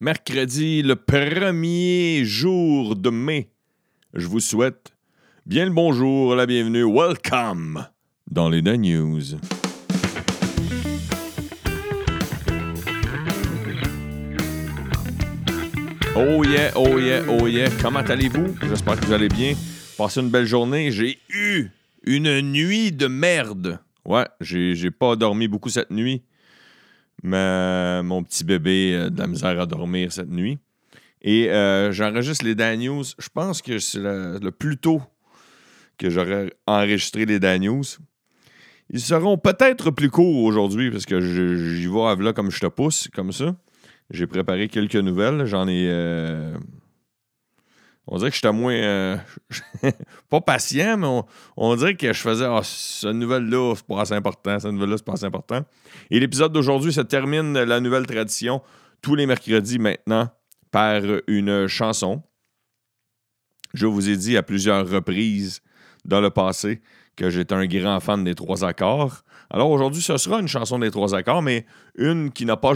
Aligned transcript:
mercredi, 0.00 0.80
le 0.80 0.96
premier 0.96 2.24
jour 2.24 2.96
de 2.96 3.10
mai. 3.10 3.50
Je 4.14 4.26
vous 4.26 4.40
souhaite 4.40 4.94
bien 5.44 5.66
le 5.66 5.72
bonjour, 5.72 6.34
la 6.34 6.46
bienvenue, 6.46 6.84
welcome 6.84 7.86
dans 8.30 8.48
les 8.48 8.62
The 8.62 8.78
News. 8.78 9.36
Oh 16.16 16.44
yeah, 16.44 16.72
oh 16.76 16.98
yeah, 16.98 17.22
oh 17.28 17.46
yeah. 17.46 17.68
Comment 17.82 18.00
allez-vous? 18.00 18.56
J'espère 18.68 18.98
que 18.98 19.04
vous 19.04 19.12
allez 19.12 19.28
bien. 19.28 19.54
Passez 19.98 20.20
une 20.20 20.30
belle 20.30 20.46
journée. 20.46 20.90
J'ai 20.90 21.18
eu 21.28 21.68
une 22.04 22.40
nuit 22.40 22.90
de 22.90 23.06
merde. 23.06 23.78
Ouais, 24.06 24.26
j'ai 24.40 24.90
pas 24.90 25.14
dormi 25.14 25.46
beaucoup 25.46 25.68
cette 25.68 25.90
nuit. 25.90 26.22
Mais 27.22 28.02
mon 28.02 28.22
petit 28.22 28.44
bébé 28.44 28.96
a 28.96 29.10
de 29.10 29.18
la 29.18 29.26
misère 29.26 29.60
à 29.60 29.66
dormir 29.66 30.12
cette 30.12 30.30
nuit. 30.30 30.58
Et 31.22 31.50
euh, 31.50 31.92
j'enregistre 31.92 32.44
les 32.44 32.54
Dan 32.54 32.80
News. 32.80 33.04
Je 33.18 33.28
pense 33.28 33.60
que 33.60 33.78
c'est 33.78 33.98
le, 33.98 34.50
plus 34.50 34.78
tôt 34.78 35.02
que 35.98 36.08
j'aurais 36.08 36.52
enregistré 36.66 37.26
les 37.26 37.38
Dan 37.38 37.62
News. 37.62 37.84
Ils 38.88 39.00
seront 39.00 39.36
peut-être 39.36 39.90
plus 39.90 40.10
courts 40.10 40.44
aujourd'hui 40.44 40.90
parce 40.90 41.06
que 41.06 41.20
j'y 41.20 41.86
vais 41.86 42.02
à 42.02 42.16
là 42.16 42.32
comme 42.32 42.50
je 42.50 42.60
te 42.60 42.66
pousse, 42.66 43.08
comme 43.14 43.32
ça. 43.32 43.54
J'ai 44.10 44.26
préparé 44.26 44.68
quelques 44.68 44.96
nouvelles. 44.96 45.44
J'en 45.44 45.68
ai. 45.68 45.86
Euh, 45.88 46.56
on 48.10 48.18
dirait 48.18 48.30
que 48.30 48.36
j'étais 48.36 48.52
moins. 48.52 48.74
Euh, 48.74 49.16
pas 50.28 50.40
patient, 50.40 50.96
mais 50.98 51.22
on, 51.56 51.76
dirait 51.76 51.94
que 51.94 52.12
je 52.12 52.20
faisais. 52.20 52.44
Ah, 52.44 52.60
cette 52.64 53.14
nouvelle-là, 53.14 53.74
c'est 53.76 53.86
pas 53.86 54.00
assez 54.00 54.14
important. 54.14 54.58
Cette 54.58 54.72
nouvelle-là, 54.72 54.96
c'est 54.98 55.04
pas 55.04 55.12
assez 55.12 55.24
important. 55.24 55.64
Et 56.10 56.18
l'épisode 56.18 56.52
d'aujourd'hui 56.52 56.92
se 56.92 57.00
termine 57.00 57.52
la 57.52 57.80
nouvelle 57.80 58.06
tradition 58.06 58.62
tous 59.00 59.14
les 59.14 59.26
mercredis 59.26 59.78
maintenant 59.78 60.28
par 60.72 61.00
une 61.28 61.68
chanson. 61.68 62.22
Je 63.74 63.86
vous 63.86 64.10
ai 64.10 64.16
dit 64.16 64.36
à 64.36 64.42
plusieurs 64.42 64.88
reprises 64.88 65.62
dans 66.04 66.20
le 66.20 66.30
passé 66.30 66.82
que 67.14 67.30
j'étais 67.30 67.54
un 67.54 67.66
grand 67.66 68.00
fan 68.00 68.24
des 68.24 68.34
trois 68.34 68.64
accords. 68.64 69.22
Alors 69.50 69.70
aujourd'hui, 69.70 70.02
ce 70.02 70.16
sera 70.16 70.40
une 70.40 70.48
chanson 70.48 70.80
des 70.80 70.90
trois 70.90 71.14
accords, 71.14 71.42
mais 71.42 71.64
une 71.96 72.32
qui 72.32 72.44
n'a 72.44 72.56
pas, 72.56 72.72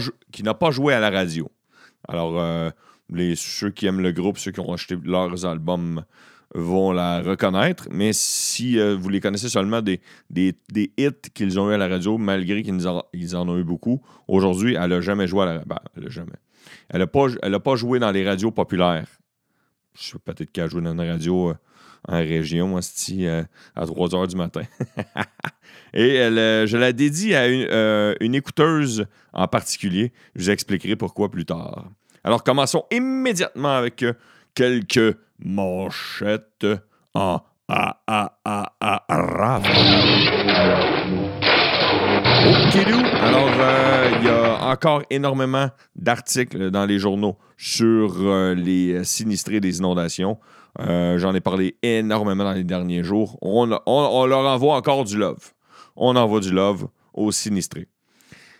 pas 0.59 0.71
joué 0.71 0.93
à 0.93 1.01
la 1.01 1.09
radio. 1.09 1.51
Alors, 2.07 2.39
euh, 2.39 2.69
les, 3.09 3.35
ceux 3.35 3.69
qui 3.69 3.85
aiment 3.85 4.01
le 4.01 4.11
groupe, 4.11 4.37
ceux 4.37 4.51
qui 4.51 4.59
ont 4.59 4.73
acheté 4.73 4.97
leurs 5.03 5.45
albums 5.45 6.03
vont 6.53 6.91
la 6.91 7.21
reconnaître. 7.21 7.87
Mais 7.91 8.11
si 8.13 8.79
euh, 8.79 8.95
vous 8.95 9.09
les 9.09 9.19
connaissez 9.19 9.49
seulement 9.49 9.81
des, 9.81 10.01
des, 10.29 10.55
hits 10.97 11.09
qu'ils 11.33 11.59
ont 11.59 11.69
eu 11.69 11.73
à 11.73 11.77
la 11.77 11.87
radio, 11.87 12.17
malgré 12.17 12.63
qu'ils 12.63 12.87
en, 12.87 13.03
en, 13.03 13.49
ont 13.49 13.57
eu 13.57 13.63
beaucoup, 13.63 14.01
aujourd'hui, 14.27 14.75
elle 14.79 14.89
n'a 14.89 15.01
jamais 15.01 15.27
joué 15.27 15.43
à 15.43 15.45
la 15.45 15.51
radio. 15.53 15.67
Ben, 15.67 15.79
elle 15.95 16.03
n'a 16.03 16.09
jamais. 16.09 16.31
Elle 16.89 16.99
n'a 16.99 17.07
pas, 17.07 17.59
pas 17.59 17.75
joué 17.75 17.99
dans 17.99 18.11
les 18.11 18.27
radios 18.27 18.51
populaires. 18.51 19.07
Je 19.97 20.09
sais 20.09 20.17
peut-être 20.23 20.51
qu'elle 20.51 20.65
a 20.65 20.67
joué 20.67 20.81
dans 20.81 20.91
une 20.91 21.01
radio 21.01 21.49
euh, 21.49 21.53
en 22.07 22.17
région, 22.17 22.77
euh, 22.77 23.43
à 23.75 23.85
3 23.85 24.09
h 24.09 24.27
du 24.27 24.35
matin. 24.35 24.61
Et 25.93 26.15
elle, 26.15 26.67
je 26.67 26.77
la 26.77 26.93
dédie 26.93 27.33
à 27.33 27.47
une, 27.47 28.15
une 28.19 28.35
écouteuse 28.35 29.05
en 29.33 29.47
particulier. 29.47 30.11
Je 30.35 30.43
vous 30.43 30.49
expliquerai 30.49 30.95
pourquoi 30.95 31.31
plus 31.31 31.45
tard. 31.45 31.89
Alors 32.25 32.43
commençons 32.43 32.85
immédiatement 32.89 33.75
avec 33.75 34.01
euh, 34.01 34.13
quelques 34.55 35.15
manchettes 35.37 36.65
en 37.13 37.39
a 37.69 37.99
a 38.07 38.39
a 38.43 38.73
a 38.79 39.05
Alors, 43.21 43.49
euh, 43.59 44.11
il 44.17 44.25
y 44.25 44.29
a 44.29 44.71
encore 44.71 45.03
énormément 45.11 45.69
d'articles 45.95 46.71
dans 46.71 46.85
les 46.85 46.97
journaux 46.97 47.37
sur 47.57 48.15
euh, 48.19 48.55
les 48.55 49.03
sinistrés 49.03 49.59
des 49.59 49.77
inondations. 49.77 50.39
J'en 50.79 51.33
ai 51.35 51.41
parlé 51.41 51.77
énormément 51.83 52.43
dans 52.43 52.53
les 52.53 52.63
derniers 52.63 53.03
jours. 53.03 53.37
On, 53.43 53.79
on 53.85 54.25
leur 54.25 54.39
envoie 54.39 54.75
encore 54.75 55.03
du 55.03 55.17
love. 55.17 55.53
On 55.95 56.15
envoie 56.15 56.39
du 56.39 56.51
love 56.51 56.87
aux 57.13 57.31
sinistrés. 57.31 57.87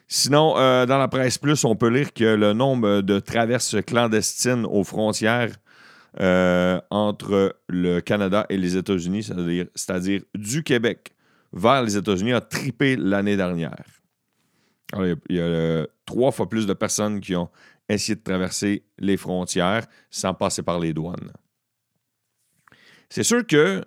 Sinon, 0.07 0.55
euh, 0.57 0.85
dans 0.85 0.97
la 0.97 1.07
presse 1.07 1.38
plus, 1.38 1.63
on 1.66 1.75
peut 1.75 1.89
lire 1.89 2.13
que 2.13 2.35
le 2.35 2.53
nombre 2.53 3.01
de 3.01 3.19
traverses 3.19 3.75
clandestines 3.85 4.66
aux 4.66 4.83
frontières 4.83 5.55
euh, 6.19 6.79
entre 6.91 7.57
le 7.67 7.99
Canada 8.01 8.45
et 8.49 8.57
les 8.57 8.77
États-Unis, 8.77 9.23
c'est-à-dire 9.73 10.21
du 10.35 10.63
Québec 10.63 11.11
vers 11.51 11.81
les 11.81 11.97
États-Unis, 11.97 12.33
a 12.33 12.41
tripé 12.41 12.95
l'année 12.95 13.35
dernière. 13.35 13.83
il 14.93 15.17
y 15.29 15.39
a, 15.39 15.43
euh, 15.43 15.88
trois 16.05 16.31
fois 16.31 16.47
plus 16.47 16.67
de 16.67 16.73
personnes 16.73 17.19
qui 17.19 17.35
ont 17.35 17.49
essayé 17.89 18.16
de 18.16 18.23
traverser 18.23 18.83
les 18.99 19.17
frontières 19.17 19.85
sans 20.11 20.33
passer 20.33 20.61
par 20.61 20.79
les 20.79 20.93
douanes. 20.93 21.31
C'est 23.09 23.23
sûr 23.23 23.45
que 23.45 23.83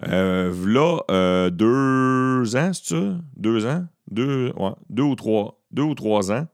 là, 0.00 1.50
deux 1.50 2.56
ans, 2.56 2.72
c'est 2.72 2.94
ça? 2.94 3.18
Deux 3.36 3.64
ans? 3.64 3.86
Deux, 4.12 4.52
ou 4.98 5.14
trois, 5.14 5.60
deux 5.70 5.82
ou 5.82 5.94
trois 5.94 6.32
ans, 6.32 6.46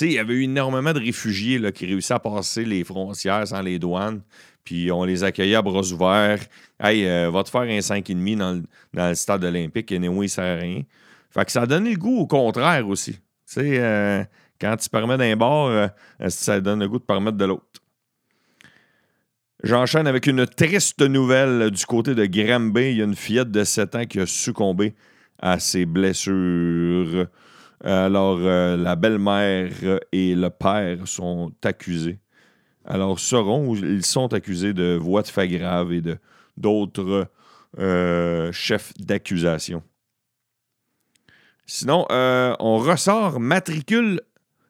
il 0.00 0.12
y 0.12 0.18
avait 0.18 0.34
eu 0.34 0.44
énormément 0.44 0.92
de 0.92 1.00
réfugiés 1.00 1.60
qui 1.72 1.86
réussissaient 1.86 2.14
à 2.14 2.18
passer 2.18 2.64
les 2.64 2.84
frontières 2.84 3.46
sans 3.46 3.60
les 3.60 3.78
douanes. 3.78 4.22
Puis 4.64 4.92
on 4.92 5.04
les 5.04 5.24
accueillait 5.24 5.56
à 5.56 5.62
bras 5.62 5.82
ouverts. 5.92 6.40
Hey, 6.78 7.06
euh, 7.06 7.30
va 7.30 7.42
te 7.42 7.50
faire 7.50 7.62
un 7.62 7.78
5,5 7.78 8.36
dans 8.36 8.52
le, 8.52 8.62
dans 8.94 9.08
le 9.08 9.14
stade 9.14 9.44
olympique 9.44 9.90
et 9.90 9.98
néo, 9.98 10.22
il 10.22 10.28
sert 10.28 10.58
à 10.58 10.60
rien. 10.60 10.82
Fait 11.30 11.44
que 11.44 11.52
ça 11.52 11.62
a 11.62 11.66
donné 11.66 11.92
le 11.92 11.96
goût 11.96 12.18
au 12.18 12.26
contraire 12.26 12.86
aussi. 12.88 13.18
Euh, 13.58 14.24
quand 14.60 14.76
tu 14.76 14.88
permets 14.88 15.16
d'un 15.16 15.36
bord, 15.36 15.68
euh, 15.68 15.88
ça 16.28 16.60
donne 16.60 16.80
le 16.80 16.88
goût 16.88 16.98
de 16.98 17.04
permettre 17.04 17.36
de 17.36 17.44
l'autre? 17.44 17.64
J'enchaîne 19.62 20.06
avec 20.06 20.26
une 20.26 20.46
triste 20.46 21.02
nouvelle 21.02 21.70
du 21.70 21.84
côté 21.84 22.14
de 22.14 22.24
Granby. 22.24 22.92
Il 22.92 22.96
y 22.98 23.02
a 23.02 23.04
une 23.04 23.16
fillette 23.16 23.50
de 23.50 23.64
7 23.64 23.94
ans 23.94 24.06
qui 24.06 24.20
a 24.20 24.26
succombé 24.26 24.94
à 25.40 25.58
ses 25.58 25.86
blessures. 25.86 27.26
Alors, 27.82 28.38
euh, 28.40 28.76
la 28.76 28.94
belle-mère 28.94 29.72
et 30.12 30.34
le 30.34 30.50
père 30.50 31.08
sont 31.08 31.52
accusés. 31.64 32.18
Alors, 32.84 33.18
seront, 33.18 33.74
ils 33.74 34.04
sont 34.04 34.32
accusés 34.32 34.72
de 34.72 34.96
voies 34.96 35.22
de 35.22 35.28
fait 35.28 35.48
grave 35.48 35.92
et 35.92 36.02
d'autres 36.56 37.26
euh, 37.78 38.52
chefs 38.52 38.92
d'accusation. 38.98 39.82
Sinon, 41.66 42.04
euh, 42.10 42.54
on 42.58 42.78
ressort 42.78 43.38
matricule 43.38 44.20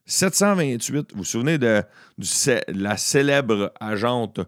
728. 0.04 1.12
Vous 1.12 1.19
vous 1.19 1.25
souvenez 1.25 1.56
de, 1.56 1.82
de 2.19 2.60
la 2.69 2.97
célèbre 2.97 3.72
agente 3.81 4.41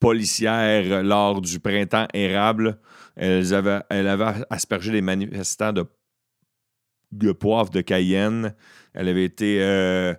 policière 0.00 1.02
lors 1.04 1.40
du 1.40 1.60
printemps 1.60 2.08
érable? 2.12 2.78
Elle 3.16 4.08
avait 4.08 4.44
aspergé 4.50 4.92
les 4.92 5.02
manifestants 5.02 5.72
de, 5.72 7.32
poivre 7.32 7.70
de 7.70 7.80
Cayenne. 7.80 8.54
Elle 8.94 9.08
avait 9.08 9.24
été, 9.24 9.58
euh, 9.60 10.14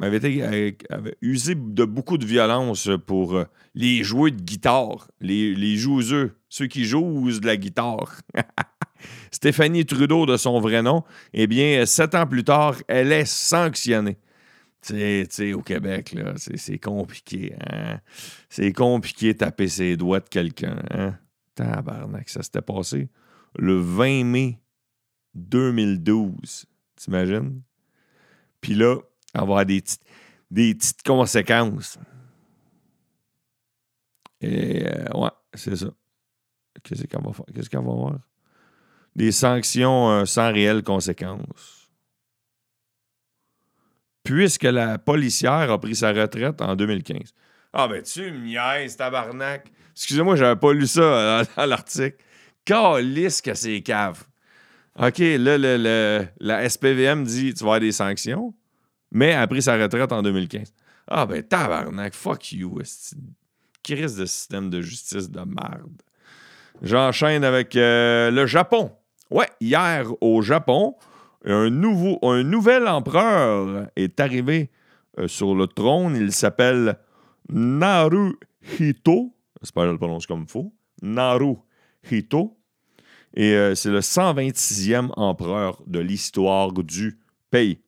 été 0.00 0.76
usé 1.20 1.54
de 1.54 1.84
beaucoup 1.84 2.18
de 2.18 2.26
violence 2.26 2.90
pour 3.06 3.36
euh, 3.36 3.44
les 3.74 4.02
joueurs 4.02 4.32
de 4.32 4.42
guitare, 4.42 5.08
les, 5.20 5.54
les 5.54 5.76
ceux 6.48 6.66
qui 6.66 6.84
jouent 6.84 7.30
de 7.30 7.46
la 7.46 7.56
guitare. 7.56 8.20
Stéphanie 9.30 9.86
Trudeau, 9.86 10.26
de 10.26 10.36
son 10.36 10.60
vrai 10.60 10.82
nom, 10.82 11.04
eh 11.32 11.46
bien, 11.46 11.84
sept 11.86 12.14
ans 12.14 12.26
plus 12.26 12.44
tard, 12.44 12.76
elle 12.88 13.12
est 13.12 13.26
sanctionnée. 13.26 14.18
Tu 14.80 15.26
sais, 15.28 15.52
au 15.52 15.62
Québec, 15.62 16.16
c'est 16.36 16.78
compliqué. 16.78 17.54
Hein? 17.60 17.98
C'est 18.48 18.72
compliqué 18.72 19.32
de 19.32 19.38
taper 19.38 19.68
ses 19.68 19.96
doigts 19.96 20.20
de 20.20 20.28
quelqu'un. 20.28 20.76
Hein? 20.90 21.18
Tabarnak, 21.58 22.28
ça 22.28 22.42
s'était 22.42 22.62
passé 22.62 23.08
le 23.58 23.80
20 23.80 24.24
mai 24.24 24.60
2012. 25.34 26.66
T'imagines? 26.96 27.62
Puis 28.60 28.74
là, 28.74 28.96
avoir 29.34 29.66
des, 29.66 29.82
des 30.50 30.74
petites 30.74 31.02
conséquences. 31.02 31.98
Et 34.40 34.86
euh, 34.86 35.04
ouais, 35.14 35.30
c'est 35.54 35.76
ça. 35.76 35.88
Qu'est-ce 36.82 37.04
qu'on 37.06 37.22
va 37.22 37.32
faire? 37.32 37.46
Qu'est-ce 37.52 37.70
va 37.70 37.78
avoir? 37.78 38.18
Des 39.16 39.32
sanctions 39.32 40.10
euh, 40.10 40.24
sans 40.26 40.52
réelles 40.52 40.84
conséquences. 40.84 41.90
Puisque 44.22 44.64
la 44.64 44.98
policière 44.98 45.70
a 45.70 45.80
pris 45.80 45.96
sa 45.96 46.12
retraite 46.12 46.60
en 46.60 46.76
2015. 46.76 47.32
Ah 47.80 47.86
ben 47.86 48.02
tu 48.02 48.32
me 48.32 48.40
niaises, 48.40 48.96
tabarnak. 48.96 49.70
Excusez-moi, 49.94 50.34
j'avais 50.34 50.58
pas 50.58 50.72
lu 50.72 50.88
ça 50.88 51.00
euh, 51.00 51.44
dans, 51.56 51.64
l'article. 51.64 52.16
Calisse 52.64 53.40
que 53.40 53.54
c'est 53.54 53.82
cave. 53.82 54.24
OK, 54.98 55.18
là, 55.18 55.56
le, 55.56 56.26
la 56.40 56.68
SPVM 56.68 57.22
dit 57.22 57.54
tu 57.54 57.60
vas 57.60 57.66
avoir 57.66 57.80
des 57.80 57.92
sanctions, 57.92 58.52
mais 59.12 59.32
a 59.32 59.46
pris 59.46 59.62
sa 59.62 59.76
retraite 59.76 60.10
en 60.10 60.22
2015. 60.22 60.74
Ah 61.06 61.24
ben 61.24 61.40
tabarnak, 61.40 62.14
fuck 62.14 62.50
you. 62.50 62.80
Crise 63.84 64.16
de 64.16 64.26
système 64.26 64.70
de 64.70 64.80
justice 64.80 65.30
de 65.30 65.38
merde. 65.38 66.02
J'enchaîne 66.82 67.44
avec 67.44 67.76
euh, 67.76 68.32
le 68.32 68.46
Japon. 68.46 68.90
Ouais, 69.30 69.48
hier 69.60 70.04
au 70.20 70.42
Japon, 70.42 70.96
un 71.44 71.70
nouvel 71.70 72.88
empereur 72.88 73.86
est 73.94 74.18
arrivé 74.18 74.68
euh, 75.20 75.28
sur 75.28 75.54
le 75.54 75.68
trône. 75.68 76.16
Il 76.16 76.32
s'appelle 76.32 76.98
Naruhito. 77.48 79.34
J'espère 79.60 79.84
que 79.84 79.88
je 79.88 79.92
le 79.92 79.98
prononce 79.98 80.26
comme 80.26 80.42
il 80.42 80.50
faut. 80.50 80.72
Naruhito. 81.02 82.56
Et 83.34 83.52
euh, 83.54 83.74
c'est 83.74 83.90
le 83.90 84.00
126e 84.00 85.10
empereur 85.16 85.82
de 85.86 85.98
l'histoire 85.98 86.72
du 86.72 87.18
pays. 87.50 87.80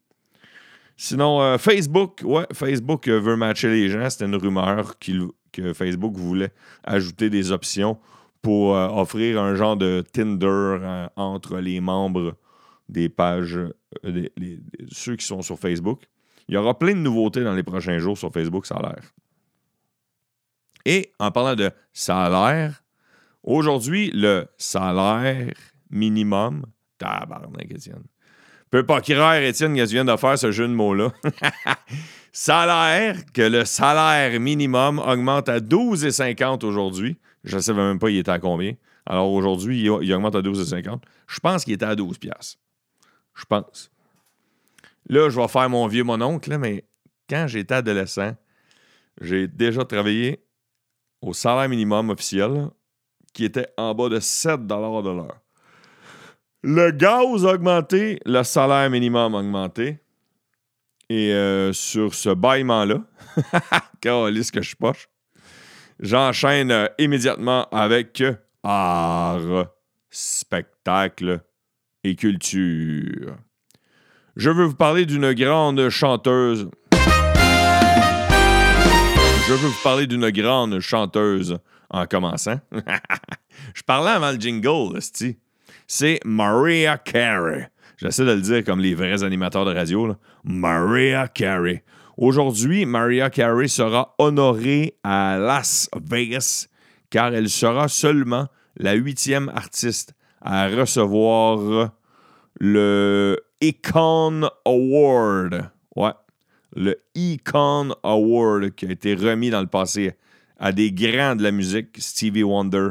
Sinon, 0.97 1.41
euh, 1.41 1.59
Facebook, 1.59 2.21
ouais, 2.25 2.47
Facebook 2.53 3.09
veut 3.09 3.37
matcher 3.37 3.69
les 3.69 3.89
gens. 3.89 4.09
C'était 4.11 4.27
une 4.27 4.37
rumeur 4.37 4.99
que 4.99 5.73
Facebook 5.73 6.17
voulait 6.17 6.53
ajouter 6.85 7.31
des 7.31 7.53
options 7.53 7.99
pour 8.43 8.71
offrir 8.71 9.41
un 9.41 9.55
genre 9.55 9.77
de 9.77 10.03
Tinder 10.13 11.07
entre 11.17 11.59
les 11.59 11.81
membres 11.81 12.37
des 12.89 13.11
pages, 13.11 13.59
ceux 14.91 15.17
qui 15.17 15.27
sont 15.27 15.43
sur 15.43 15.59
Facebook. 15.59 16.05
Il 16.49 16.55
y 16.55 16.57
aura 16.57 16.79
plein 16.79 16.95
de 16.95 17.01
nouveautés 17.01 17.45
dans 17.45 17.55
les 17.55 17.63
prochains 17.63 17.99
jours 17.99 18.17
sur 18.17 18.33
Facebook, 18.33 18.67
ça 18.67 18.77
a 18.77 18.83
l'air. 18.83 19.13
Et 20.85 21.13
en 21.19 21.31
parlant 21.31 21.55
de 21.55 21.71
salaire, 21.93 22.83
aujourd'hui, 23.43 24.11
le 24.15 24.47
salaire 24.57 25.53
minimum, 25.91 26.65
tabarnak, 26.99 27.71
Étienne. 27.71 28.05
Peut 28.71 28.87
pas 28.87 29.01
crier, 29.01 29.49
Étienne, 29.49 29.75
que 29.75 29.85
tu 29.85 29.95
viens 29.95 30.05
de 30.05 30.17
faire 30.17 30.39
ce 30.39 30.53
jeu 30.53 30.69
de 30.69 30.73
mots-là. 30.73 31.13
salaire, 32.33 33.17
que 33.33 33.43
le 33.43 33.65
salaire 33.65 34.39
minimum 34.39 35.01
augmente 35.01 35.49
à 35.49 35.59
12,50 35.59 36.65
aujourd'hui. 36.65 37.19
Je 37.43 37.57
ne 37.57 37.61
savais 37.61 37.83
même 37.83 37.99
pas 37.99 38.11
il 38.11 38.19
était 38.19 38.31
à 38.31 38.39
combien. 38.39 38.75
Alors 39.07 39.33
aujourd'hui, 39.33 39.83
il, 39.83 39.91
augmente 39.91 40.37
à 40.37 40.41
12,50. 40.41 41.01
Je 41.27 41.41
pense 41.41 41.65
qu'il 41.65 41.73
était 41.73 41.87
à 41.87 41.97
12 41.97 42.17
Je 43.35 43.45
pense. 43.45 43.91
Là, 45.09 45.29
je 45.29 45.41
vais 45.41 45.49
faire 45.49 45.69
mon 45.69 45.89
vieux 45.89 46.05
mononcle, 46.05 46.57
mais 46.59 46.85
quand 47.29 47.47
j'étais 47.49 47.75
adolescent, 47.75 48.37
j'ai 49.21 49.49
déjà 49.49 49.85
travaillé 49.85 50.45
au 51.23 51.33
salaire 51.33 51.69
minimum 51.69 52.11
officiel 52.11 52.69
qui 53.33 53.45
était 53.45 53.69
en 53.77 53.95
bas 53.95 54.09
de 54.09 54.21
7 54.21 54.67
de 55.03 55.11
l'heure. 55.11 55.41
Le 56.63 56.91
gaz 56.91 57.47
a 57.47 57.55
augmenté, 57.55 58.21
le 58.27 58.43
salaire 58.43 58.91
minimum 58.91 59.35
a 59.35 59.39
augmenté. 59.39 59.99
Et 61.09 61.33
euh, 61.33 61.73
sur 61.73 62.15
ce 62.15 62.31
bâillement-là, 62.31 63.03
ce 64.43 64.53
que 64.53 64.63
je 64.63 64.77
poche, 64.77 65.09
j'enchaîne 65.99 66.71
euh, 66.71 66.87
immédiatement 66.99 67.67
avec 67.71 68.23
art, 68.63 69.67
spectacle 70.11 71.43
et 72.05 72.15
culture 72.15 73.37
je 74.37 74.51
veux 74.51 74.65
vous 74.65 74.75
parler 74.75 75.07
d'une 75.07 75.33
grande 75.33 75.89
chanteuse. 75.89 76.71
Je 79.51 79.55
veux 79.57 79.67
vous 79.67 79.83
parler 79.83 80.07
d'une 80.07 80.31
grande 80.31 80.79
chanteuse 80.79 81.59
en 81.91 82.07
commençant. 82.07 82.61
je 83.75 83.83
parlais 83.83 84.13
avant 84.13 84.31
le 84.31 84.39
jingle, 84.39 85.01
c'est 85.89 86.21
Maria 86.25 86.99
Carey. 86.99 87.69
J'essaie 87.97 88.25
de 88.25 88.31
le 88.31 88.43
dire 88.43 88.65
comme 88.65 88.79
les 88.79 88.95
vrais 88.95 89.25
animateurs 89.25 89.65
de 89.65 89.75
radio. 89.75 90.15
Maria 90.45 91.27
Carey. 91.27 91.83
Aujourd'hui, 92.17 92.87
Maria 92.87 93.29
Carey 93.29 93.67
sera 93.67 94.15
honorée 94.19 94.95
à 95.03 95.37
Las 95.37 95.91
Vegas 96.01 96.69
car 97.11 97.35
elle 97.35 97.49
sera 97.49 97.89
seulement 97.89 98.47
la 98.77 98.93
huitième 98.93 99.49
artiste 99.49 100.15
à 100.43 100.69
recevoir 100.69 101.91
le 102.61 103.37
Econ 103.61 104.49
Award. 104.65 105.71
Ouais. 105.97 106.13
Le 106.75 107.03
Econ 107.17 107.95
Award 108.03 108.71
qui 108.71 108.87
a 108.87 108.91
été 108.91 109.15
remis 109.15 109.51
dans 109.51 109.61
le 109.61 109.67
passé 109.67 110.15
à 110.59 110.73
des 110.73 110.93
grands 110.93 111.37
de 111.37 111.43
la 111.43 111.51
musique, 111.51 111.97
Stevie 111.99 112.43
Wonder, 112.43 112.91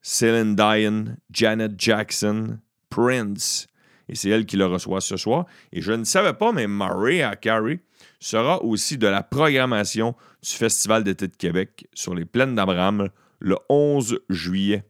Celine 0.00 0.54
Dion, 0.54 1.16
Janet 1.30 1.72
Jackson, 1.76 2.58
Prince. 2.88 3.66
Et 4.08 4.14
c'est 4.14 4.28
elle 4.28 4.46
qui 4.46 4.56
le 4.56 4.66
reçoit 4.66 5.00
ce 5.00 5.16
soir. 5.16 5.46
Et 5.72 5.80
je 5.80 5.92
ne 5.92 6.04
savais 6.04 6.34
pas, 6.34 6.52
mais 6.52 6.66
Mariah 6.66 7.36
Carey 7.36 7.80
sera 8.20 8.62
aussi 8.62 8.98
de 8.98 9.06
la 9.06 9.22
programmation 9.22 10.14
du 10.42 10.50
Festival 10.50 11.04
d'été 11.04 11.26
de 11.26 11.36
Québec 11.36 11.88
sur 11.94 12.14
les 12.14 12.24
plaines 12.24 12.54
d'Abraham 12.54 13.08
le 13.40 13.56
11 13.68 14.20
juillet 14.28 14.84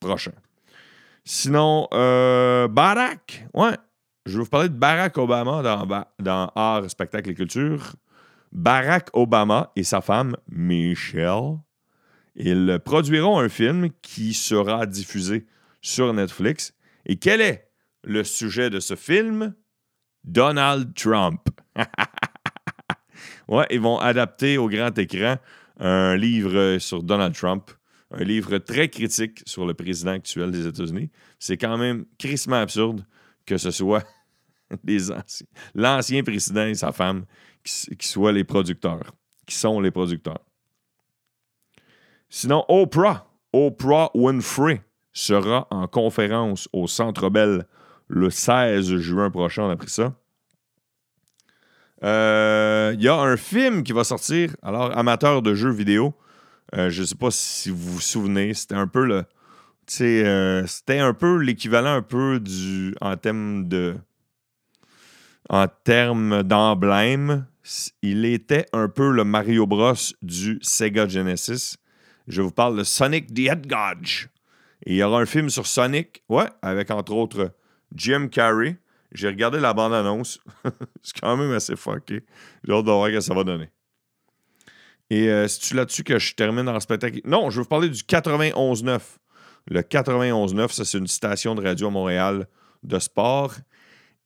prochain. 0.00 0.32
Sinon, 1.24 1.88
euh, 1.92 2.66
Barack, 2.68 3.46
ouais, 3.54 3.76
je 4.26 4.32
vais 4.32 4.44
vous 4.44 4.50
parler 4.50 4.68
de 4.68 4.74
Barack 4.74 5.18
Obama 5.18 5.62
dans, 5.62 6.04
dans 6.20 6.52
Art, 6.54 6.88
Spectacle 6.88 7.30
et 7.30 7.34
Culture. 7.34 7.94
Barack 8.52 9.08
Obama 9.14 9.72
et 9.76 9.82
sa 9.82 10.00
femme, 10.00 10.36
Michelle, 10.48 11.58
ils 12.36 12.78
produiront 12.84 13.38
un 13.40 13.48
film 13.48 13.88
qui 14.02 14.34
sera 14.34 14.86
diffusé 14.86 15.46
sur 15.80 16.12
Netflix. 16.12 16.74
Et 17.06 17.16
quel 17.16 17.40
est 17.40 17.68
le 18.04 18.24
sujet 18.24 18.70
de 18.70 18.78
ce 18.78 18.94
film? 18.94 19.54
Donald 20.24 20.94
Trump. 20.94 21.40
ouais, 23.48 23.66
ils 23.70 23.80
vont 23.80 23.98
adapter 23.98 24.56
au 24.56 24.68
grand 24.68 24.96
écran 24.98 25.36
un 25.80 26.16
livre 26.16 26.78
sur 26.78 27.02
Donald 27.02 27.34
Trump, 27.34 27.70
un 28.12 28.22
livre 28.22 28.58
très 28.58 28.88
critique 28.88 29.42
sur 29.46 29.66
le 29.66 29.74
président 29.74 30.12
actuel 30.12 30.52
des 30.52 30.66
États-Unis. 30.66 31.10
C'est 31.40 31.56
quand 31.56 31.76
même 31.76 32.04
crissement 32.18 32.60
absurde 32.60 33.04
que 33.46 33.56
ce 33.56 33.70
soit 33.70 34.04
l'ancien 35.74 36.22
président 36.22 36.66
et 36.66 36.74
sa 36.74 36.92
femme 36.92 37.24
qui, 37.64 38.06
soient 38.06 38.32
les 38.32 38.44
producteurs, 38.44 39.14
qui 39.46 39.54
sont 39.54 39.80
les 39.80 39.90
producteurs. 39.90 40.44
Sinon, 42.28 42.64
Oprah, 42.68 43.26
Oprah 43.52 44.10
Winfrey 44.14 44.82
sera 45.12 45.66
en 45.70 45.86
conférence 45.86 46.68
au 46.72 46.86
Centre 46.86 47.28
Bell 47.28 47.66
le 48.08 48.30
16 48.30 48.96
juin 48.96 49.30
prochain, 49.30 49.64
on 49.64 49.70
a 49.70 49.76
pris 49.76 49.90
ça. 49.90 50.14
Euh, 52.02 52.92
il 52.94 53.02
y 53.02 53.08
a 53.08 53.14
un 53.14 53.36
film 53.36 53.84
qui 53.84 53.92
va 53.92 54.04
sortir. 54.04 54.56
Alors, 54.62 54.96
amateur 54.96 55.40
de 55.40 55.54
jeux 55.54 55.70
vidéo, 55.70 56.14
euh, 56.74 56.90
je 56.90 57.02
ne 57.02 57.06
sais 57.06 57.14
pas 57.14 57.30
si 57.30 57.70
vous 57.70 57.92
vous 57.92 58.00
souvenez, 58.00 58.54
c'était 58.54 58.74
un 58.74 58.88
peu 58.88 59.04
le, 59.04 59.24
euh, 60.00 60.66
c'était 60.66 60.98
un 60.98 61.14
peu 61.14 61.38
l'équivalent 61.38 61.94
un 61.94 62.02
peu 62.02 62.40
du 62.40 62.94
en 63.00 63.16
termes 63.16 63.68
de 63.68 63.96
en 65.48 65.66
termes 65.68 66.42
d'emblème, 66.42 67.46
il 68.00 68.24
était 68.24 68.66
un 68.72 68.88
peu 68.88 69.10
le 69.10 69.24
Mario 69.24 69.66
Bros 69.66 69.94
du 70.22 70.58
Sega 70.62 71.06
Genesis. 71.06 71.76
Je 72.28 72.42
vous 72.42 72.52
parle 72.52 72.78
de 72.78 72.84
Sonic 72.84 73.34
the 73.34 73.50
Hedgehog. 73.50 74.06
Et 74.86 74.94
il 74.94 74.96
y 74.96 75.02
aura 75.02 75.20
un 75.20 75.26
film 75.26 75.50
sur 75.50 75.66
Sonic, 75.66 76.22
ouais, 76.28 76.46
avec 76.62 76.90
entre 76.90 77.12
autres 77.12 77.52
Jim 77.94 78.28
Carrey. 78.28 78.78
J'ai 79.12 79.28
regardé 79.28 79.60
la 79.60 79.74
bande-annonce. 79.74 80.40
C'est 81.02 81.20
quand 81.20 81.36
même 81.36 81.52
assez 81.52 81.76
fucké. 81.76 82.22
J'ai 82.64 82.72
hâte 82.72 82.84
de 82.84 82.90
voir 82.90 83.08
ce 83.08 83.12
que 83.12 83.20
ça 83.20 83.34
va 83.34 83.44
donner. 83.44 83.68
Et 85.10 85.28
euh, 85.28 85.46
c'est-tu 85.46 85.74
là-dessus 85.74 86.04
que 86.04 86.18
je 86.18 86.34
termine 86.34 86.64
dans 86.64 86.72
le 86.72 86.80
spectacle? 86.80 87.20
Non, 87.26 87.50
je 87.50 87.56
vais 87.56 87.64
vous 87.64 87.68
parler 87.68 87.90
du 87.90 88.00
91.9. 88.00 88.98
Le 89.68 89.80
91.9, 89.80 90.72
ça, 90.72 90.84
c'est 90.84 90.98
une 90.98 91.06
station 91.06 91.54
de 91.54 91.62
radio 91.62 91.88
à 91.88 91.90
Montréal 91.90 92.46
de 92.82 92.98
sport. 92.98 93.54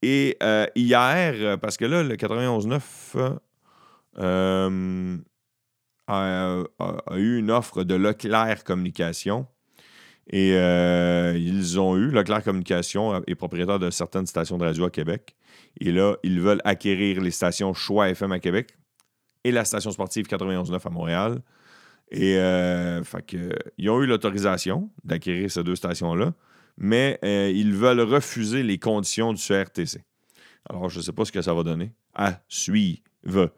Et 0.03 0.37
euh, 0.43 0.67
hier, 0.75 1.35
euh, 1.37 1.57
parce 1.57 1.77
que 1.77 1.85
là, 1.85 2.03
le 2.03 2.17
91.9 2.17 3.39
euh, 4.19 5.19
a, 6.07 6.65
eu 7.17 7.39
une 7.39 7.51
offre 7.51 7.83
de 7.83 7.95
Leclerc 7.95 8.65
Communication. 8.65 9.47
Et 10.29 10.55
ils 11.37 11.79
ont 11.79 11.97
eu, 11.97 12.11
Leclerc 12.11 12.43
Communication 12.43 13.23
est 13.29 13.37
propriétaire 13.37 13.79
de 13.79 13.91
certaines 13.91 14.27
stations 14.27 14.59
de 14.59 14.65
radio 14.65 14.85
à 14.87 14.91
Québec. 14.91 15.37
Et 15.81 15.93
là, 15.93 16.17
ils 16.25 16.41
veulent 16.41 16.63
acquérir 16.65 17.21
les 17.21 17.31
stations 17.31 17.73
Choix 17.75 18.09
FM 18.09 18.33
à 18.33 18.41
Québec 18.41 18.77
et 19.45 19.53
la 19.53 19.65
station 19.65 19.93
sportive 19.93 20.27
91.9 20.27 20.85
à 20.85 20.91
Montréal. 20.91 21.43
Et 22.11 22.37
euh, 22.37 23.03
ils 23.79 23.91
ont 23.91 24.03
eu 24.03 24.07
l'autorisation 24.07 24.91
d'acquérir 25.05 25.51
ces 25.51 25.65
deux 25.65 25.77
stations-là, 25.77 26.35
mais 26.79 27.19
euh, 27.25 27.51
ils 27.53 27.75
veulent 27.75 28.01
refuser 28.01 28.63
les 28.63 28.79
conditions 28.79 29.33
du 29.33 29.43
CRTC. 29.43 30.05
Alors, 30.69 30.89
je 30.89 30.99
ne 30.99 31.03
sais 31.03 31.13
pas 31.13 31.25
ce 31.25 31.33
que 31.33 31.43
ça 31.43 31.55
va 31.55 31.63
donner. 31.63 31.93
À 32.15 32.41
suivre. 32.49 33.51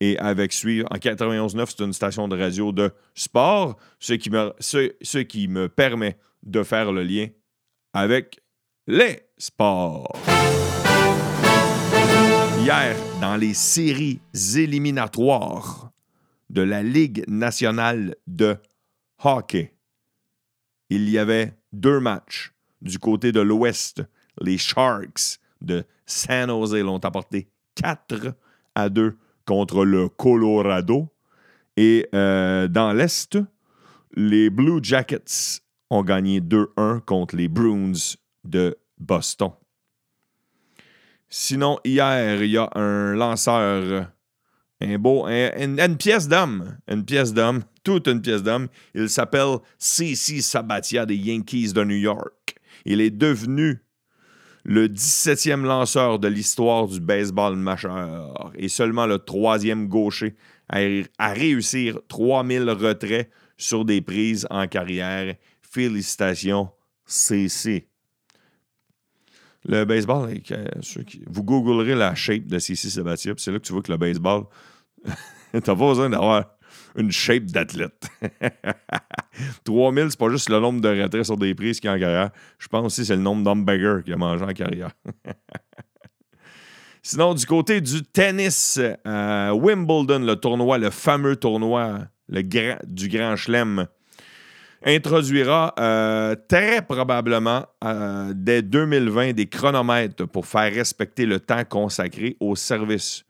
Et 0.00 0.18
avec 0.18 0.52
suivre, 0.52 0.88
en 0.90 0.96
91.9, 0.96 1.66
c'est 1.68 1.84
une 1.84 1.92
station 1.92 2.28
de 2.28 2.36
radio 2.36 2.72
de 2.72 2.90
sport, 3.14 3.76
ce 3.98 4.14
qui, 4.14 4.30
me, 4.30 4.52
ce 4.58 5.18
qui 5.18 5.48
me 5.48 5.68
permet 5.68 6.18
de 6.42 6.62
faire 6.62 6.92
le 6.92 7.04
lien 7.04 7.28
avec 7.92 8.40
les 8.86 9.20
sports. 9.38 10.12
Hier, 12.60 12.96
dans 13.20 13.36
les 13.36 13.54
séries 13.54 14.20
éliminatoires, 14.56 15.93
de 16.54 16.62
la 16.62 16.82
Ligue 16.82 17.24
nationale 17.26 18.14
de 18.28 18.56
hockey. 19.22 19.74
Il 20.88 21.10
y 21.10 21.18
avait 21.18 21.58
deux 21.72 21.98
matchs. 21.98 22.54
Du 22.80 22.98
côté 22.98 23.32
de 23.32 23.40
l'Ouest, 23.40 24.02
les 24.40 24.56
Sharks 24.56 25.40
de 25.60 25.84
San 26.06 26.48
Jose 26.48 26.76
l'ont 26.76 26.98
apporté 26.98 27.48
4 27.74 28.34
à 28.74 28.88
2 28.88 29.16
contre 29.44 29.84
le 29.84 30.08
Colorado. 30.08 31.08
Et 31.76 32.08
euh, 32.14 32.68
dans 32.68 32.92
l'Est, 32.92 33.36
les 34.14 34.48
Blue 34.48 34.78
Jackets 34.80 35.60
ont 35.90 36.02
gagné 36.02 36.40
2-1 36.40 37.00
contre 37.00 37.34
les 37.34 37.48
Bruins 37.48 38.14
de 38.44 38.78
Boston. 38.98 39.50
Sinon, 41.28 41.80
hier, 41.84 42.44
il 42.44 42.50
y 42.50 42.58
a 42.58 42.68
un 42.76 43.14
lanceur, 43.14 44.08
un 44.84 44.98
beau, 44.98 45.26
une, 45.26 45.96
pièce 45.96 46.28
d'homme, 46.28 46.76
une 46.88 47.04
pièce 47.04 47.32
d'homme, 47.32 47.62
toute 47.82 48.06
une 48.08 48.20
pièce 48.20 48.42
d'homme. 48.42 48.68
Il 48.94 49.08
s'appelle 49.08 49.56
C.C. 49.78 50.40
Sabatia 50.40 51.06
des 51.06 51.16
Yankees 51.16 51.72
de 51.72 51.84
New 51.84 51.96
York. 51.96 52.56
Il 52.84 53.00
est 53.00 53.10
devenu 53.10 53.82
le 54.64 54.88
17e 54.88 55.62
lanceur 55.62 56.18
de 56.18 56.28
l'histoire 56.28 56.86
du 56.86 57.00
baseball 57.00 57.56
majeur 57.56 58.52
et 58.56 58.68
seulement 58.68 59.06
le 59.06 59.18
troisième 59.18 59.88
gaucher 59.88 60.36
à, 60.68 60.78
à 61.18 61.32
réussir 61.32 61.98
3000 62.08 62.70
retraits 62.70 63.30
sur 63.56 63.84
des 63.84 64.00
prises 64.00 64.46
en 64.50 64.66
carrière. 64.66 65.34
Félicitations, 65.60 66.70
CC. 67.04 67.88
Le 69.66 69.84
baseball, 69.84 70.30
vous 71.26 71.42
googlerez 71.42 71.94
la 71.94 72.14
shape 72.14 72.46
de 72.46 72.58
CC 72.58 72.90
Sabatia, 72.90 73.32
c'est 73.38 73.50
là 73.50 73.58
que 73.58 73.64
tu 73.64 73.72
vois 73.72 73.82
que 73.82 73.90
le 73.90 73.96
baseball, 73.96 74.44
t'as 75.52 75.60
pas 75.60 75.74
besoin 75.74 76.10
d'avoir 76.10 76.44
une 76.96 77.10
shape 77.10 77.46
d'athlète. 77.46 78.08
3000, 79.64 80.06
c'est 80.10 80.18
pas 80.18 80.30
juste 80.30 80.48
le 80.48 80.60
nombre 80.60 80.80
de 80.80 80.88
retraits 80.88 81.24
sur 81.24 81.36
des 81.36 81.54
prises 81.54 81.80
qu'il 81.80 81.88
y 81.88 81.92
a 81.92 81.96
en 81.96 81.98
carrière. 81.98 82.30
Je 82.58 82.68
pense 82.68 82.86
aussi 82.86 83.00
que 83.00 83.06
c'est 83.08 83.16
le 83.16 83.22
nombre 83.22 83.42
d'hamburgers 83.42 84.02
qu'il 84.04 84.14
a 84.14 84.16
mangé 84.16 84.44
en 84.44 84.52
carrière. 84.52 84.90
Sinon, 87.02 87.34
du 87.34 87.44
côté 87.44 87.80
du 87.80 88.02
tennis, 88.02 88.80
euh, 89.06 89.50
Wimbledon, 89.50 90.20
le 90.20 90.36
tournoi, 90.36 90.78
le 90.78 90.90
fameux 90.90 91.36
tournoi 91.36 91.98
le 92.28 92.42
du 92.86 93.08
Grand 93.08 93.36
Chelem, 93.36 93.86
introduira 94.84 95.74
euh, 95.78 96.34
très 96.48 96.82
probablement 96.82 97.66
euh, 97.84 98.32
dès 98.34 98.62
2020 98.62 99.32
des 99.32 99.46
chronomètres 99.46 100.26
pour 100.26 100.46
faire 100.46 100.72
respecter 100.72 101.26
le 101.26 101.40
temps 101.40 101.64
consacré 101.64 102.36
au 102.40 102.54
service. 102.56 103.24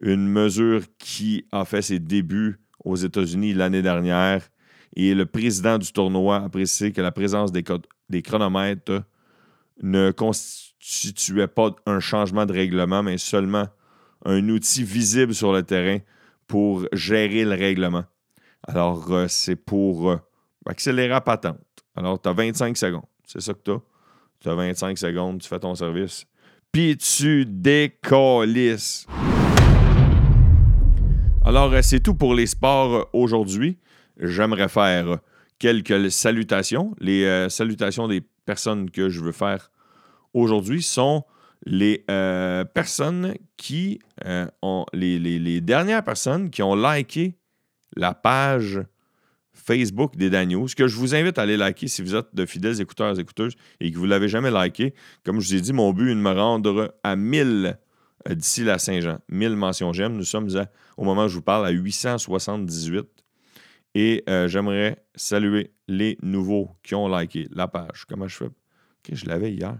Une 0.00 0.28
mesure 0.28 0.82
qui 0.98 1.46
a 1.52 1.64
fait 1.64 1.82
ses 1.82 1.98
débuts 1.98 2.60
aux 2.84 2.96
États-Unis 2.96 3.54
l'année 3.54 3.82
dernière. 3.82 4.42
Et 4.96 5.14
le 5.14 5.26
président 5.26 5.78
du 5.78 5.92
tournoi 5.92 6.36
a 6.36 6.48
précisé 6.48 6.92
que 6.92 7.00
la 7.00 7.12
présence 7.12 7.50
des, 7.52 8.22
chronomètres 8.22 9.02
ne 9.82 10.12
constituait 10.12 11.48
pas 11.48 11.74
un 11.86 12.00
changement 12.00 12.46
de 12.46 12.52
règlement, 12.52 13.02
mais 13.02 13.18
seulement 13.18 13.66
un 14.24 14.48
outil 14.48 14.84
visible 14.84 15.34
sur 15.34 15.52
le 15.52 15.62
terrain 15.62 15.98
pour 16.46 16.86
gérer 16.92 17.44
le 17.44 17.54
règlement. 17.54 18.04
Alors, 18.66 19.12
euh, 19.12 19.26
c'est 19.28 19.56
pour 19.56 20.10
euh, 20.10 20.16
accélérer 20.66 21.08
la 21.08 21.20
patente. 21.20 21.58
Alors, 21.96 22.20
tu 22.20 22.28
as 22.28 22.32
25 22.32 22.76
secondes. 22.76 23.04
C'est 23.26 23.40
ça 23.40 23.52
que 23.52 23.60
tu 23.64 23.70
as. 23.72 23.80
Tu 24.40 24.48
as 24.48 24.54
25 24.54 24.96
secondes, 24.98 25.40
tu 25.40 25.48
fais 25.48 25.58
ton 25.58 25.74
service. 25.74 26.26
Puis 26.72 26.96
tu 26.96 27.46
décollisses. 27.46 29.06
Alors, 31.46 31.72
euh, 31.74 31.82
c'est 31.82 32.00
tout 32.00 32.14
pour 32.14 32.34
les 32.34 32.46
sports 32.46 33.10
aujourd'hui. 33.12 33.78
J'aimerais 34.18 34.68
faire 34.68 35.18
quelques 35.58 36.10
salutations. 36.10 36.94
Les 37.00 37.48
salutations 37.50 38.08
des 38.08 38.22
personnes 38.46 38.90
que 38.90 39.08
je 39.08 39.20
veux 39.20 39.32
faire 39.32 39.70
aujourd'hui 40.32 40.82
sont 40.82 41.24
les 41.66 42.04
personnes 42.74 43.34
qui 43.56 43.98
ont 44.62 44.86
les, 44.92 45.60
dernières 45.60 46.04
personnes 46.04 46.50
qui 46.50 46.62
ont 46.62 46.76
liké 46.76 47.36
la 47.96 48.14
page 48.14 48.80
Facebook 49.54 50.16
des 50.16 50.30
Daniels, 50.30 50.74
que 50.76 50.86
je 50.88 50.96
vous 50.96 51.14
invite 51.14 51.38
à 51.38 51.42
aller 51.42 51.56
liker 51.56 51.88
si 51.88 52.02
vous 52.02 52.14
êtes 52.14 52.34
de 52.34 52.44
fidèles 52.44 52.80
écouteurs 52.80 53.16
et 53.16 53.20
écouteuses 53.20 53.54
et 53.80 53.90
que 53.90 53.96
vous 53.96 54.04
ne 54.04 54.10
l'avez 54.10 54.28
jamais 54.28 54.50
liké. 54.50 54.94
Comme 55.24 55.40
je 55.40 55.48
vous 55.48 55.54
ai 55.54 55.60
dit, 55.60 55.72
mon 55.72 55.92
but 55.92 56.10
est 56.10 56.14
de 56.14 56.20
me 56.20 56.32
rendre 56.32 56.94
à 57.02 57.16
1000 57.16 57.66
euh, 57.66 57.72
d'ici 58.30 58.64
la 58.64 58.78
Saint-Jean. 58.78 59.18
1000 59.28 59.56
mentions 59.56 59.92
j'aime. 59.92 60.16
Nous 60.16 60.24
sommes, 60.24 60.48
au 60.96 61.04
moment 61.04 61.24
où 61.24 61.28
je 61.28 61.34
vous 61.34 61.42
parle, 61.42 61.66
à 61.66 61.70
878. 61.70 63.06
Et 63.94 64.24
euh, 64.28 64.48
j'aimerais 64.48 65.04
saluer 65.14 65.72
les 65.86 66.18
nouveaux 66.22 66.76
qui 66.82 66.94
ont 66.94 67.08
liké 67.08 67.48
la 67.52 67.68
page. 67.68 68.04
Comment 68.08 68.26
je 68.26 68.36
fais? 68.36 68.46
Ok, 68.46 69.12
je 69.12 69.26
l'avais 69.26 69.52
hier. 69.52 69.78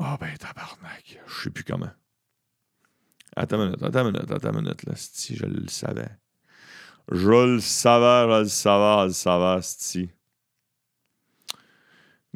Ah 0.00 0.14
oh, 0.14 0.16
ben 0.20 0.36
tabarnak, 0.36 1.20
je 1.26 1.42
sais 1.42 1.50
plus 1.50 1.64
comment. 1.64 1.90
Attends 3.36 3.56
une 3.56 3.66
minute, 3.66 3.82
attends 3.82 4.06
une 4.06 4.12
minute, 4.12 4.30
attends 4.30 4.52
une 4.52 4.62
minute, 4.62 4.82
là, 4.84 4.92
si 4.96 5.36
je 5.36 5.44
le 5.44 5.68
savais. 5.68 6.08
Je 7.10 7.54
le 7.54 7.60
savais, 7.60 8.32
je 8.32 8.42
le 8.42 8.48
savais, 8.48 9.02
je 9.02 9.06
le 9.06 9.12
savais, 9.12 9.62
c'ti. 9.62 10.10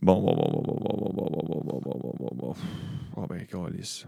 Bon, 0.01 0.21
bon, 0.21 0.35
bon, 0.35 0.51
bon, 0.51 0.63
bon, 0.63 0.75
bon, 0.75 0.99
bon, 0.99 1.13
bon, 1.13 1.45
bon, 1.47 1.61
bon, 1.61 1.81
bon, 1.81 1.99
bon, 2.01 2.15
bon, 2.19 2.37
bon. 2.37 2.55
Oh 3.17 3.27
ben, 3.29 3.47
calice. 3.47 4.07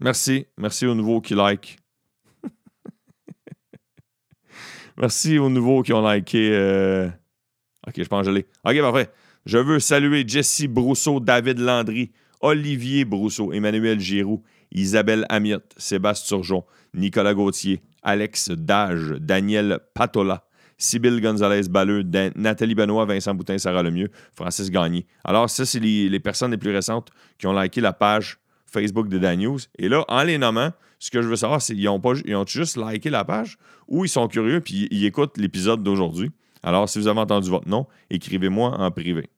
Merci. 0.00 0.46
Merci 0.56 0.86
aux 0.86 0.94
nouveaux 0.94 1.20
qui 1.20 1.34
like. 1.34 1.78
Merci 4.96 5.38
aux 5.38 5.50
nouveaux 5.50 5.82
qui 5.82 5.92
ont 5.92 6.06
liké. 6.08 6.50
Euh... 6.52 7.08
Ok, 7.86 7.94
je 7.96 8.08
pense 8.08 8.26
que 8.26 8.32
je 8.32 8.36
l'ai. 8.36 8.46
Ok, 8.64 8.80
parfait. 8.80 9.10
Je 9.46 9.58
veux 9.58 9.78
saluer 9.78 10.24
Jesse 10.26 10.66
Brousseau, 10.66 11.20
David 11.20 11.58
Landry, 11.58 12.12
Olivier 12.40 13.04
Brousseau, 13.04 13.52
Emmanuel 13.52 14.00
Giroux, 14.00 14.42
Isabelle 14.72 15.26
Amiot, 15.28 15.60
Sébastien 15.76 16.38
Turgeon, 16.38 16.64
Nicolas 16.94 17.34
Gauthier, 17.34 17.82
Alex 18.02 18.50
Dage, 18.50 19.14
Daniel 19.20 19.80
Patola, 19.94 20.44
Sybille 20.78 21.20
Gonzalez-Balleux, 21.20 22.04
Nathalie 22.36 22.74
Benoît, 22.74 23.04
Vincent 23.04 23.34
Boutin, 23.34 23.58
Sarah 23.58 23.82
Lemieux, 23.82 24.10
Francis 24.34 24.70
Gagné. 24.70 25.06
Alors, 25.24 25.50
ça, 25.50 25.66
c'est 25.66 25.80
les, 25.80 26.20
personnes 26.20 26.50
les 26.50 26.58
plus 26.58 26.70
récentes 26.70 27.10
qui 27.38 27.46
ont 27.46 27.58
liké 27.58 27.80
la 27.80 27.92
page 27.92 28.38
Facebook 28.70 29.08
de 29.08 29.18
Dan 29.18 29.38
News. 29.40 29.58
Et 29.78 29.88
là, 29.88 30.04
en 30.08 30.22
les 30.22 30.38
nommant, 30.38 30.72
ce 30.98 31.10
que 31.10 31.22
je 31.22 31.28
veux 31.28 31.36
savoir, 31.36 31.62
c'est 31.62 31.74
qu'ils 31.74 31.88
ont, 31.88 32.00
pas, 32.00 32.12
ils 32.24 32.36
ont 32.36 32.46
juste 32.46 32.76
liké 32.76 33.10
la 33.10 33.24
page 33.24 33.56
ou 33.88 34.04
ils 34.04 34.08
sont 34.08 34.28
curieux 34.28 34.60
puis 34.60 34.88
ils 34.90 35.04
écoutent 35.04 35.36
l'épisode 35.38 35.82
d'aujourd'hui? 35.82 36.30
Alors, 36.62 36.88
si 36.88 36.98
vous 36.98 37.08
avez 37.08 37.20
entendu 37.20 37.48
votre 37.48 37.68
nom, 37.68 37.86
écrivez-moi 38.10 38.78
en 38.78 38.90
privé. 38.90 39.30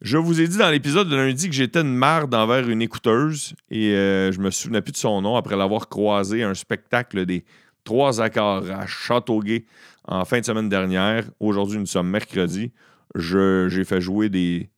Je 0.00 0.18
vous 0.18 0.40
ai 0.40 0.48
dit 0.48 0.58
dans 0.58 0.70
l'épisode 0.70 1.08
de 1.08 1.14
lundi 1.14 1.48
que 1.48 1.54
j'étais 1.54 1.80
une 1.80 1.94
marde 1.94 2.34
envers 2.34 2.68
une 2.68 2.82
écouteuse 2.82 3.54
et 3.70 3.90
euh, 3.90 4.32
je 4.32 4.40
me 4.40 4.50
souvenais 4.50 4.82
plus 4.82 4.90
de 4.90 4.96
son 4.96 5.22
nom 5.22 5.36
après 5.36 5.56
l'avoir 5.56 5.88
croisé 5.88 6.42
à 6.42 6.48
un 6.48 6.54
spectacle 6.54 7.24
des 7.24 7.44
trois 7.84 8.20
accords 8.20 8.68
à 8.68 8.84
Châteauguay 8.88 9.64
en 10.08 10.24
fin 10.24 10.40
de 10.40 10.44
semaine 10.44 10.68
dernière. 10.68 11.24
Aujourd'hui, 11.38 11.78
nous 11.78 11.86
sommes 11.86 12.10
mercredi. 12.10 12.72
J'ai 13.14 13.84
fait 13.84 14.00
jouer 14.00 14.28
des, 14.28 14.70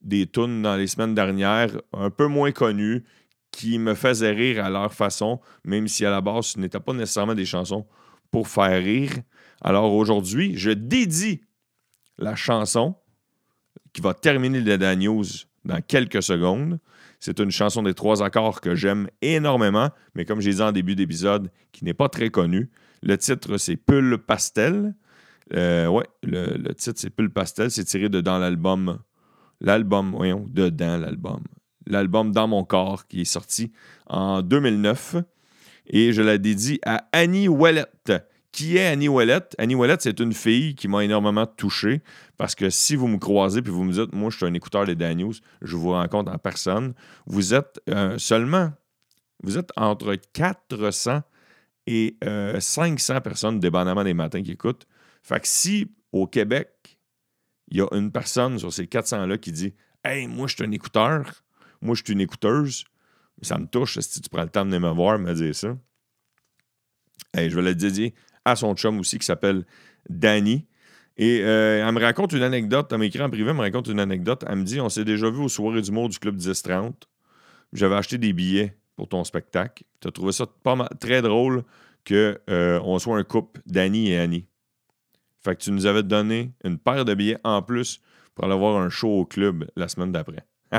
des 0.00 0.26
tunes 0.26 0.62
dans 0.62 0.76
les 0.76 0.86
semaines 0.86 1.14
dernières, 1.14 1.80
un 1.92 2.10
peu 2.10 2.26
moins 2.26 2.52
connues, 2.52 3.04
qui 3.50 3.78
me 3.78 3.94
faisaient 3.94 4.30
rire 4.30 4.64
à 4.64 4.70
leur 4.70 4.92
façon, 4.94 5.40
même 5.64 5.88
si 5.88 6.06
à 6.06 6.10
la 6.10 6.20
base, 6.20 6.46
ce 6.46 6.58
n'était 6.58 6.80
pas 6.80 6.92
nécessairement 6.92 7.34
des 7.34 7.44
chansons 7.44 7.86
pour 8.30 8.48
faire 8.48 8.82
rire. 8.82 9.12
Alors 9.60 9.92
aujourd'hui, 9.92 10.56
je 10.56 10.70
dédie 10.70 11.40
la 12.18 12.36
chanson 12.36 12.94
qui 13.92 14.00
va 14.00 14.14
terminer 14.14 14.60
le 14.60 14.78
Dan 14.78 14.98
News 15.00 15.24
dans 15.64 15.80
quelques 15.80 16.22
secondes. 16.22 16.78
C'est 17.18 17.38
une 17.40 17.50
chanson 17.50 17.82
des 17.82 17.94
trois 17.94 18.22
accords 18.22 18.60
que 18.60 18.74
j'aime 18.74 19.08
énormément, 19.20 19.90
mais 20.14 20.24
comme 20.24 20.40
j'ai 20.40 20.54
dit 20.54 20.62
en 20.62 20.72
début 20.72 20.94
d'épisode, 20.94 21.50
qui 21.72 21.84
n'est 21.84 21.94
pas 21.94 22.08
très 22.08 22.30
connue. 22.30 22.70
Le 23.02 23.16
titre, 23.18 23.56
c'est 23.58 23.76
Pull 23.76 24.18
Pastel. 24.18 24.94
Euh, 25.54 25.88
ouais, 25.88 26.06
le, 26.22 26.72
titre, 26.74 26.98
c'est 27.00 27.10
Pull 27.10 27.30
Pastel. 27.30 27.70
C'est 27.70 27.84
tiré 27.84 28.08
de 28.08 28.20
dans 28.20 28.38
l'album. 28.38 28.98
L'album, 29.60 30.12
voyons, 30.12 30.46
dedans 30.48 30.96
l'album. 30.96 31.42
L'album 31.86 32.32
Dans 32.32 32.48
mon 32.48 32.64
corps, 32.64 33.06
qui 33.06 33.22
est 33.22 33.24
sorti 33.24 33.72
en 34.06 34.42
2009. 34.42 35.16
Et 35.86 36.12
je 36.12 36.22
la 36.22 36.38
dédie 36.38 36.78
à 36.84 37.08
Annie 37.12 37.48
Ouellette, 37.48 38.12
qui 38.52 38.76
est 38.76 38.86
Annie 38.86 39.08
Ouellette? 39.08 39.54
Annie 39.58 39.74
Ouellette, 39.74 40.02
c'est 40.02 40.20
une 40.20 40.32
fille 40.32 40.74
qui 40.74 40.88
m'a 40.88 41.04
énormément 41.04 41.46
touché 41.46 42.02
parce 42.36 42.54
que 42.54 42.70
si 42.70 42.96
vous 42.96 43.06
me 43.08 43.18
croisez 43.18 43.60
puis 43.60 43.72
vous 43.72 43.84
me 43.84 43.92
dites, 43.92 44.12
moi, 44.14 44.30
je 44.30 44.36
suis 44.36 44.46
un 44.46 44.54
écouteur 44.54 44.86
des 44.86 44.94
Dan 44.94 45.18
News, 45.18 45.34
je 45.62 45.76
vous 45.76 45.90
rencontre 45.90 46.32
en 46.32 46.38
personne, 46.38 46.94
vous 47.26 47.54
êtes 47.54 47.80
euh, 47.88 48.18
seulement, 48.18 48.72
vous 49.42 49.58
êtes 49.58 49.70
entre 49.76 50.16
400 50.32 51.22
et 51.86 52.16
500 52.58 53.14
euh, 53.14 53.20
personnes, 53.20 53.60
dépendamment 53.60 54.04
des 54.04 54.14
matins 54.14 54.42
qui 54.42 54.52
écoutent. 54.52 54.86
Fait 55.22 55.40
que 55.40 55.48
si 55.48 55.90
au 56.12 56.26
Québec, 56.26 56.70
il 57.70 57.78
y 57.78 57.80
a 57.80 57.86
une 57.92 58.10
personne 58.10 58.58
sur 58.58 58.72
ces 58.72 58.84
400-là 58.84 59.38
qui 59.38 59.52
dit, 59.52 59.74
hey, 60.04 60.26
moi, 60.26 60.46
je 60.46 60.54
suis 60.54 60.64
un 60.64 60.70
écouteur, 60.72 61.42
moi, 61.80 61.94
je 61.94 62.02
suis 62.04 62.12
une 62.12 62.20
écouteuse, 62.20 62.84
ça 63.42 63.58
me 63.58 63.66
touche 63.66 63.98
si 64.00 64.20
tu 64.20 64.28
prends 64.28 64.42
le 64.42 64.48
temps 64.48 64.66
de 64.66 64.76
me 64.76 64.90
voir, 64.90 65.18
me 65.18 65.32
dire 65.32 65.54
ça. 65.54 65.76
Hey, 67.34 67.48
je 67.48 67.56
vais 67.56 67.62
le 67.62 67.74
dédier 67.74 68.14
à 68.44 68.56
son 68.56 68.74
chum 68.74 68.98
aussi 68.98 69.18
qui 69.18 69.26
s'appelle 69.26 69.64
Danny. 70.08 70.66
Et 71.16 71.40
euh, 71.42 71.86
elle 71.86 71.94
me 71.94 72.00
raconte 72.00 72.32
une 72.32 72.42
anecdote, 72.42 72.88
elle 72.92 72.98
m'écrit 72.98 73.22
en 73.22 73.28
privé, 73.28 73.50
elle 73.50 73.56
me 73.56 73.60
raconte 73.60 73.88
une 73.88 74.00
anecdote. 74.00 74.44
Elle 74.48 74.56
me 74.56 74.64
dit 74.64 74.80
On 74.80 74.88
s'est 74.88 75.04
déjà 75.04 75.30
vu 75.30 75.42
au 75.42 75.48
soirée 75.48 75.82
du 75.82 75.92
mot 75.92 76.08
du 76.08 76.18
Club 76.18 76.36
1030. 76.36 77.08
J'avais 77.72 77.94
acheté 77.94 78.18
des 78.18 78.32
billets 78.32 78.76
pour 78.96 79.08
ton 79.08 79.22
spectacle. 79.24 79.84
Tu 80.00 80.08
as 80.08 80.10
trouvé 80.10 80.32
ça 80.32 80.46
pas 80.46 80.76
mal, 80.76 80.88
très 80.98 81.22
drôle 81.22 81.62
qu'on 82.06 82.34
euh, 82.48 82.98
soit 82.98 83.18
un 83.18 83.24
couple 83.24 83.60
d'Annie 83.66 84.10
et 84.10 84.18
Annie. 84.18 84.46
Fait 85.42 85.56
que 85.56 85.62
tu 85.62 85.72
nous 85.72 85.86
avais 85.86 86.02
donné 86.02 86.52
une 86.64 86.78
paire 86.78 87.04
de 87.04 87.14
billets 87.14 87.38
en 87.44 87.62
plus 87.62 88.00
pour 88.34 88.44
aller 88.44 88.56
voir 88.56 88.76
un 88.80 88.88
show 88.88 89.08
au 89.08 89.24
club 89.24 89.66
la 89.76 89.88
semaine 89.88 90.12
d'après. 90.12 90.44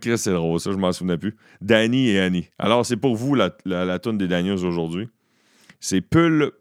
Chris, 0.00 0.18
c'est 0.18 0.32
drôle, 0.32 0.60
ça, 0.60 0.72
je 0.72 0.76
m'en 0.76 0.92
souvenais 0.92 1.18
plus. 1.18 1.36
Danny 1.60 2.08
et 2.10 2.20
Annie. 2.20 2.48
Alors, 2.58 2.86
c'est 2.86 2.96
pour 2.96 3.16
vous 3.16 3.34
la, 3.34 3.50
la, 3.64 3.98
toune 3.98 4.18
des 4.18 4.28
Daniels 4.28 4.64
aujourd'hui. 4.64 5.08
C'est 5.80 6.00
Pull, 6.00 6.52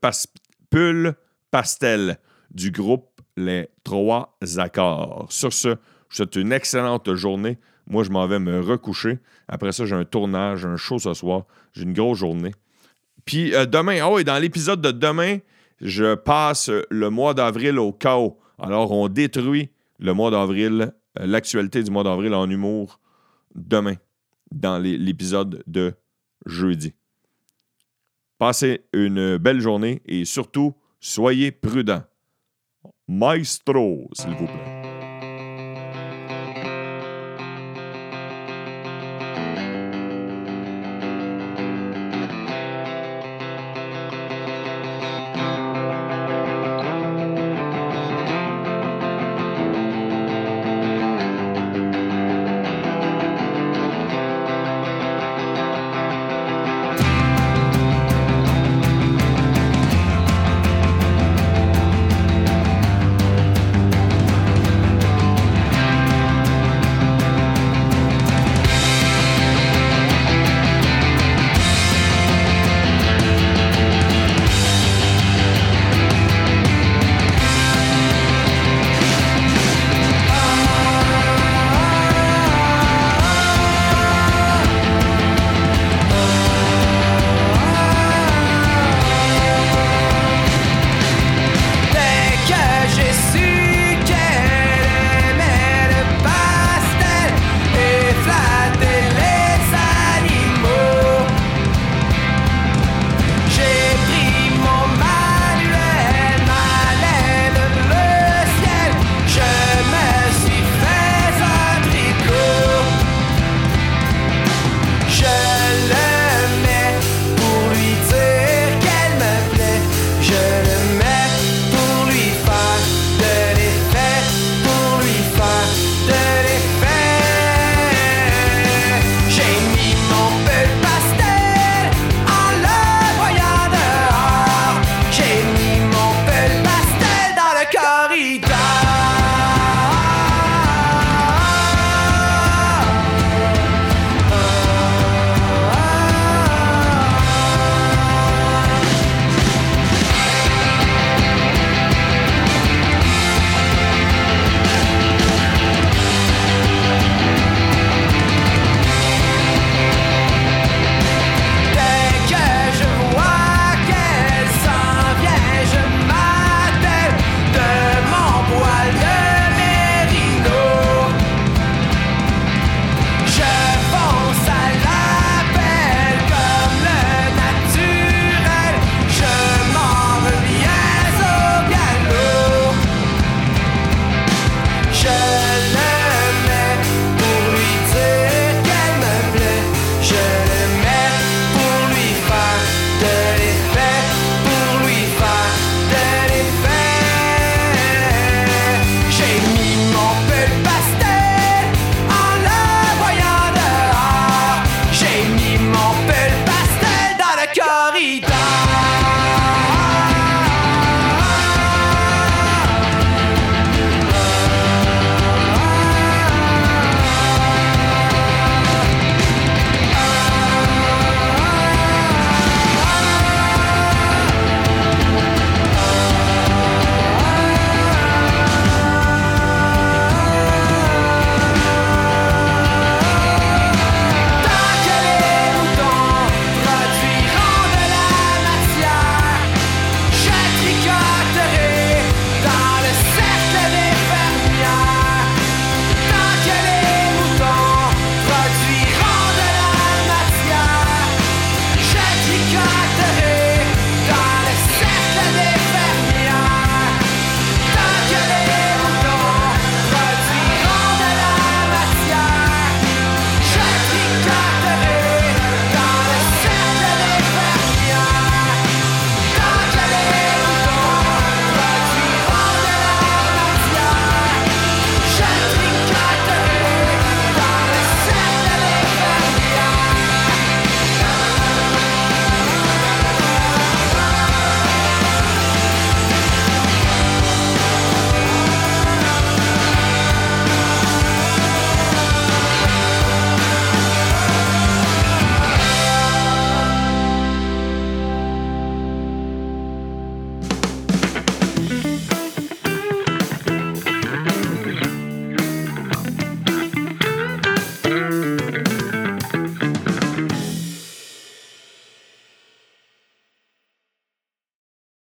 Pull 0.70 1.14
Pastel 1.52 2.18
du 2.52 2.72
groupe 2.72 3.22
Les 3.38 3.70
Trois 3.84 4.38
Accords. 4.58 5.28
Sur 5.30 5.54
ce, 5.54 5.76
je 6.10 6.16
souhaite 6.18 6.36
une 6.36 6.52
excellente 6.52 7.14
journée. 7.16 7.58
Moi, 7.88 8.04
je 8.04 8.10
m'en 8.10 8.28
vais 8.28 8.40
me 8.40 8.60
recoucher. 8.60 9.20
Après 9.48 9.72
ça, 9.72 9.86
j'ai 9.86 9.96
un 9.96 10.06
tournage, 10.06 10.66
un 10.66 10.78
show 10.78 11.00
ce 11.00 11.14
soir. 11.14 11.46
J'ai 11.74 11.84
une 11.84 11.94
grosse 11.94 12.20
journée. 12.20 12.54
Puis 13.26 13.54
euh, 13.54 13.66
demain, 13.66 14.02
oh, 14.06 14.20
et 14.20 14.24
dans 14.24 14.38
l'épisode 14.38 14.82
de 14.82 14.92
demain, 14.92 15.38
je 15.82 16.16
passe 16.16 16.70
le 16.90 17.10
mois 17.10 17.34
d'avril 17.34 17.80
au 17.80 17.92
chaos. 17.92 18.40
Alors, 18.60 18.92
on 18.92 19.08
détruit 19.08 19.70
le 20.00 20.14
mois 20.14 20.32
d'avril, 20.32 20.94
euh, 21.20 21.26
l'actualité 21.26 21.84
du 21.84 21.92
mois 21.92 22.04
d'avril 22.04 22.34
en 22.34 22.50
humour 22.50 23.00
demain, 23.56 23.96
dans 24.52 24.78
l'épisode 24.82 25.64
de 25.68 25.94
jeudi. 26.46 26.94
Passez 28.38 28.86
une 28.94 29.38
belle 29.38 29.60
journée 29.60 30.02
et 30.06 30.26
surtout, 30.26 30.74
soyez 31.00 31.52
prudents. 31.52 32.04
Maestro, 33.08 34.10
s'il 34.14 34.32
vous 34.32 34.46
plaît. 34.46 34.71